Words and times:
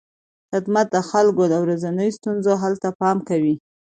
خدمت 0.51 0.87
د 0.95 0.97
خلکو 1.09 1.43
د 1.47 1.53
ورځنیو 1.63 2.15
ستونزو 2.17 2.51
حل 2.61 2.73
ته 2.83 2.89
پام 2.99 3.17
کوي. 3.29 3.55